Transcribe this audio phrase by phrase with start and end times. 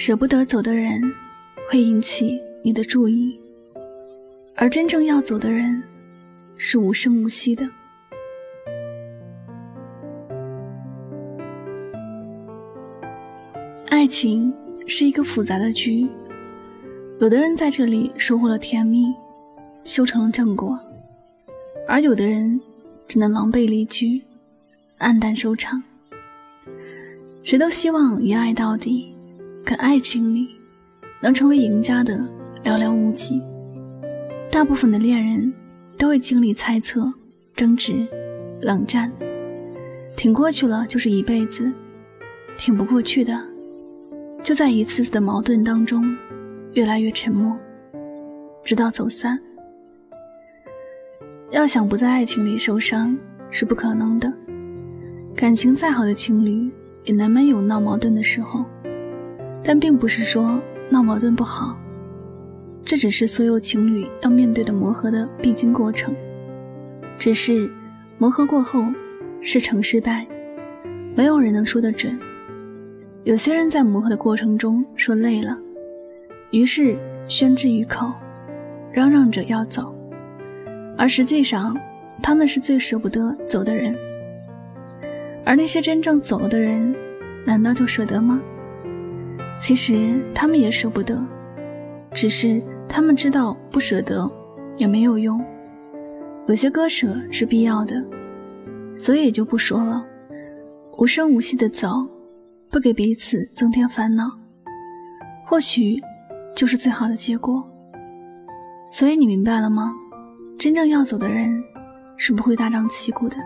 [0.00, 1.02] 舍不得走的人，
[1.68, 3.36] 会引起你的注意，
[4.54, 5.82] 而真正要走的人，
[6.56, 7.68] 是无声无息的。
[13.88, 14.54] 爱情
[14.86, 16.06] 是一个复杂的局，
[17.18, 19.12] 有的人在这里收获了甜蜜，
[19.82, 20.78] 修成了正果，
[21.88, 22.60] 而有的人
[23.08, 24.22] 只能狼狈离居，
[25.00, 25.82] 黯淡收场。
[27.42, 29.07] 谁都希望与爱到底，
[29.68, 30.48] 可爱情里
[31.20, 32.14] 能成为赢家的
[32.64, 33.38] 寥寥无几。
[34.50, 35.52] 大部分的恋人
[35.98, 37.12] 都会经历猜测、
[37.54, 38.08] 争执、
[38.62, 39.12] 冷战，
[40.16, 41.70] 挺过去了就是一辈子，
[42.56, 43.38] 挺不过去的，
[44.42, 46.16] 就在一次次的矛盾当中
[46.72, 47.54] 越来越沉默，
[48.64, 49.38] 直到走散。
[51.50, 53.14] 要想不在爱情里受伤
[53.50, 54.32] 是不可能的，
[55.36, 56.72] 感情再好的情侣。
[57.04, 58.64] 也难免有闹矛盾的时候，
[59.62, 61.76] 但并不是说闹矛盾不好，
[62.84, 66.14] 这只是所有情侣要面对的磨合的必经过程。
[67.18, 67.70] 只是
[68.16, 68.86] 磨合过后
[69.40, 70.26] 是成失败，
[71.14, 72.18] 没有人能说得准。
[73.24, 75.58] 有些人在磨合的过程中说累了，
[76.50, 78.12] 于是宣之于口，
[78.92, 79.94] 嚷嚷着要走，
[80.96, 81.76] 而实际上
[82.22, 83.94] 他们是最舍不得走的人。
[85.44, 86.94] 而那些真正走了的人，
[87.44, 88.40] 难道就舍得吗？
[89.58, 91.20] 其实他们也舍不得，
[92.12, 94.30] 只是他们知道不舍得
[94.76, 95.44] 也没有用。
[96.46, 98.02] 有些割舍是必要的，
[98.96, 100.04] 所以也就不说了。
[100.96, 102.08] 无声无息的走，
[102.70, 104.30] 不给彼此增添烦恼，
[105.46, 106.00] 或许
[106.56, 107.62] 就是最好的结果。
[108.88, 109.92] 所以你明白了吗？
[110.58, 111.62] 真正要走的人，
[112.16, 113.36] 是不会大张旗鼓的。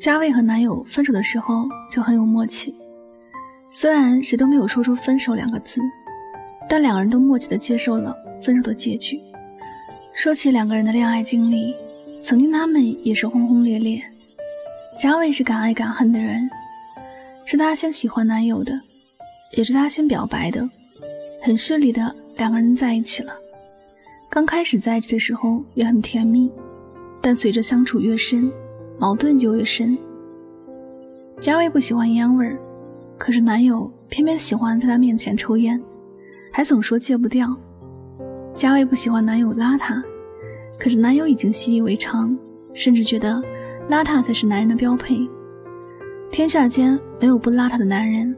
[0.00, 2.74] 嘉卫和男友分手的时候就很有默契，
[3.72, 5.80] 虽然谁都没有说出分手两个字，
[6.68, 9.18] 但两个人都默契的接受了分手的结局。
[10.12, 11.74] 说起两个人的恋爱经历，
[12.22, 14.02] 曾经他们也是轰轰烈烈。
[14.98, 16.48] 嘉伟是敢爱敢恨的人，
[17.46, 18.78] 是他先喜欢男友的，
[19.56, 20.68] 也是他先表白的，
[21.40, 23.32] 很顺利的两个人在一起了。
[24.28, 26.52] 刚开始在一起的时候也很甜蜜，
[27.22, 28.52] 但随着相处越深。
[28.98, 29.98] 矛盾就越深。
[31.40, 32.56] 佳伟不喜欢烟味儿，
[33.22, 35.80] 可是男友偏偏喜欢在她面前抽烟，
[36.50, 37.56] 还总说戒不掉。
[38.52, 40.02] 佳薇不喜欢男友邋遢，
[40.76, 42.36] 可是男友已经习以为常，
[42.74, 43.40] 甚至觉得
[43.88, 45.24] 邋遢才是男人的标配。
[46.32, 48.36] 天下间没有不邋遢的男人。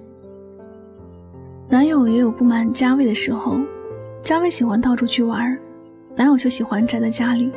[1.67, 3.57] 男友也有不满佳薇的时候，
[4.23, 5.59] 佳薇喜欢到处去玩，
[6.15, 7.51] 男友却喜欢宅在家里，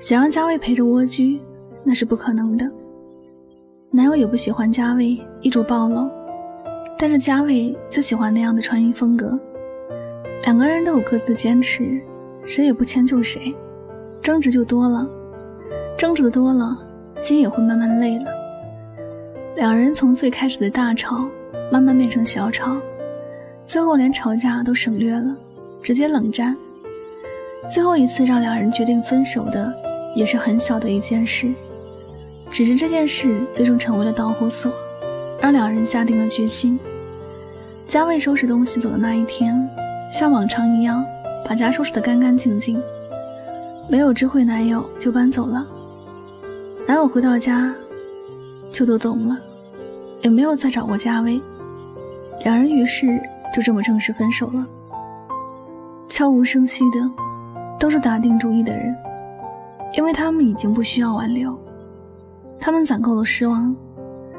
[0.00, 1.40] 想让佳薇陪着蜗居。
[1.84, 2.68] 那是不可能的。
[3.92, 6.08] 男友也不喜欢佳薇衣着暴露，
[6.96, 9.36] 但是佳薇就喜欢那样的穿衣风格。
[10.44, 12.00] 两个人都有各自的坚持，
[12.44, 13.52] 谁也不迁就谁，
[14.22, 15.04] 争执就多了，
[15.98, 16.78] 争执的多了，
[17.16, 18.26] 心也会慢慢累了。
[19.56, 21.28] 两人从最开始的大吵，
[21.72, 22.80] 慢慢变成小吵，
[23.64, 25.36] 最后连吵架都省略了，
[25.82, 26.56] 直接冷战。
[27.68, 29.74] 最后一次让两人决定分手的，
[30.14, 31.52] 也是很小的一件事。
[32.50, 34.72] 只是这件事最终成为了导火索，
[35.40, 36.78] 让两人下定了决心。
[37.86, 39.68] 佳卫收拾东西走的那一天，
[40.10, 41.04] 像往常一样
[41.44, 42.80] 把家收拾得干干净净，
[43.88, 45.66] 没有知会男友就搬走了。
[46.86, 47.72] 男友回到家
[48.72, 49.38] 就都懂了，
[50.20, 51.40] 也没有再找过佳卫。
[52.44, 53.20] 两人于是
[53.54, 54.66] 就这么正式分手了。
[56.08, 57.10] 悄无声息的，
[57.78, 58.94] 都是打定主意的人，
[59.96, 61.56] 因为他们已经不需要挽留。
[62.60, 63.74] 他们攒够了失望，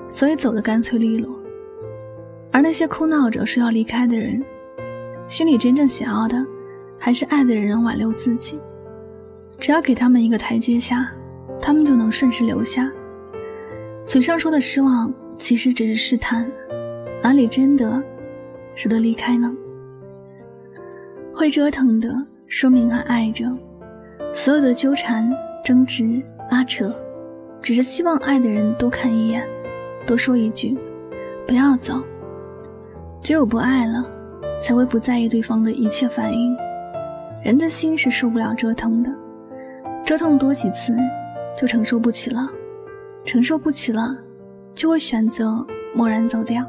[0.09, 1.35] 所以走得干脆利落。
[2.51, 4.43] 而那些哭闹着说要离开的人，
[5.27, 6.45] 心里真正想要的，
[6.99, 8.59] 还是爱的人挽留自己。
[9.57, 11.11] 只要给他们一个台阶下，
[11.61, 12.91] 他们就能顺势留下。
[14.03, 16.49] 嘴上说的失望，其实只是试探，
[17.23, 18.03] 哪里真的
[18.75, 19.51] 舍得离开呢？
[21.33, 22.13] 会折腾的，
[22.47, 23.45] 说明还爱着。
[24.33, 25.31] 所有的纠缠、
[25.63, 26.93] 争执、拉扯。
[27.61, 29.47] 只是希望爱的人多看一眼，
[30.05, 30.75] 多说一句，
[31.47, 32.01] 不要走。
[33.21, 34.03] 只有不爱了，
[34.61, 36.57] 才会不在意对方的一切反应。
[37.43, 39.11] 人的心是受不了折腾的，
[40.03, 40.95] 折腾多几次，
[41.55, 42.49] 就承受不起了，
[43.25, 44.17] 承受不起了，
[44.73, 46.65] 就会选择默然走掉。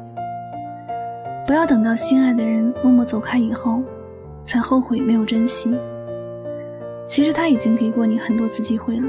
[1.47, 3.81] 不要等到心爱的人默默走开以后，
[4.45, 5.75] 才后悔没有珍惜。
[7.07, 9.07] 其实他已经给过你很多次机会了。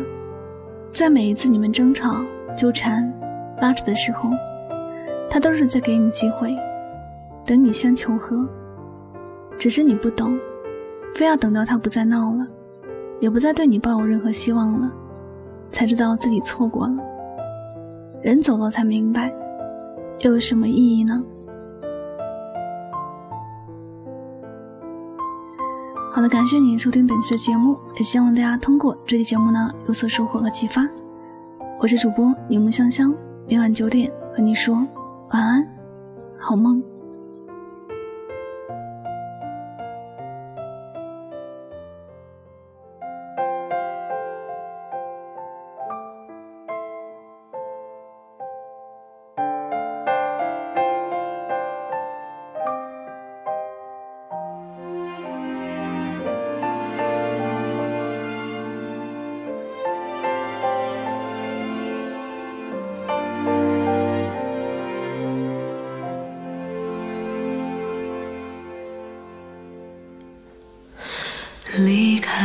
[0.95, 2.25] 在每一次你们争吵、
[2.57, 3.13] 纠缠、
[3.61, 4.31] 拉扯的时候，
[5.29, 6.57] 他都是在给你机会，
[7.45, 8.49] 等你先求和。
[9.59, 10.39] 只是你不懂，
[11.17, 12.47] 非要等到他不再闹了，
[13.19, 14.89] 也不再对你抱有任何希望了，
[15.73, 16.97] 才知道自己错过了。
[18.23, 19.35] 人走了才明白，
[20.21, 21.25] 又有什么意义呢？
[26.15, 30.89] 好了，感谢您收听本期的节目，也希望大家通过这期节目呢有所收获和启发。
[31.81, 33.13] 我是主播柠檬香香，
[33.49, 34.77] 每晚九点和你说
[35.31, 35.69] 晚安，
[36.39, 36.81] 好梦。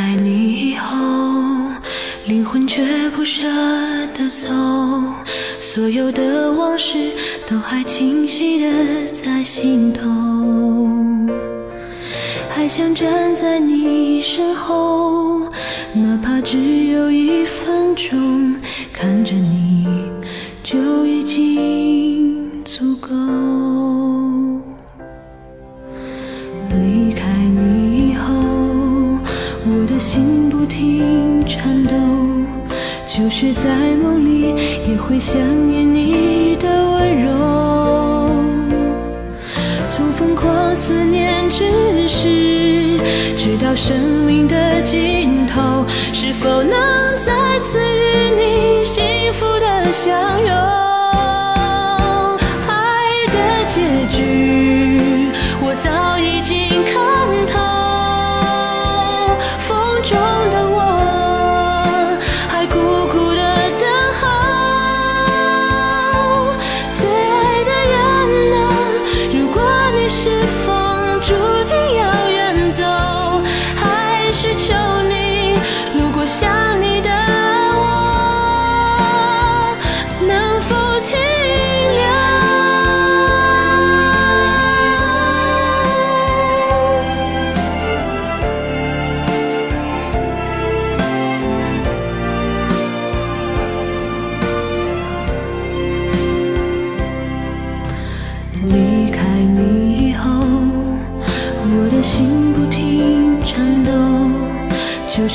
[0.10, 0.98] 离开你以后，
[2.26, 3.44] 灵魂却不舍
[4.18, 4.48] 得走，
[5.60, 7.12] 所有的往事
[7.48, 10.10] 都还清晰的在心头，
[12.50, 15.42] 还想站在你身后，
[15.94, 16.58] 哪怕只
[16.88, 18.56] 有一分钟，
[18.92, 19.86] 看着你
[20.64, 23.10] 就已经足够。
[33.20, 33.70] 就是在
[34.02, 34.56] 梦里
[34.90, 37.30] 也会想念你的温柔。
[39.90, 42.98] 从疯狂思念之时，
[43.36, 46.72] 直到生命的尽头，是否能
[47.20, 50.89] 再次与你幸福的相拥？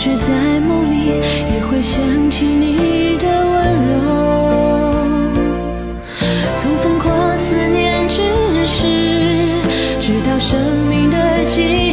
[0.05, 1.07] 是在梦里，
[1.55, 3.95] 也会想起你的温柔。
[6.57, 8.21] 从疯狂思念之
[8.67, 8.83] 时，
[9.99, 10.61] 直到生
[10.91, 11.17] 命的
[11.47, 11.84] 尽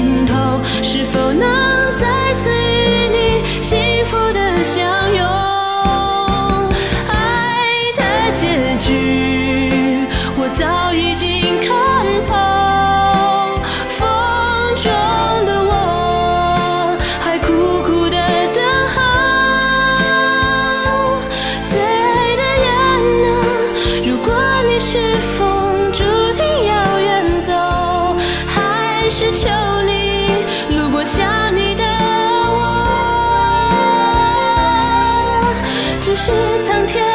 [36.16, 36.32] 是
[36.68, 37.06] 苍天，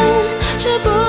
[0.59, 1.06] 却不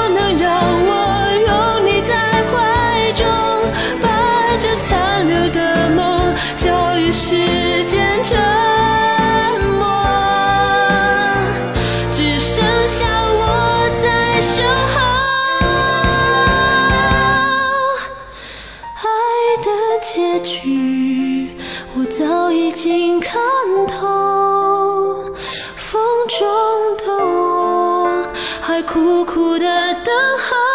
[30.08, 30.67] 等候。